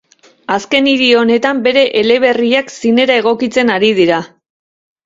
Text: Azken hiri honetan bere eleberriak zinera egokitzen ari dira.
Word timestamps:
Azken 0.53 0.87
hiri 0.91 1.09
honetan 1.19 1.61
bere 1.69 1.83
eleberriak 2.01 2.75
zinera 2.79 3.21
egokitzen 3.23 3.75
ari 3.79 3.97
dira. 4.03 4.25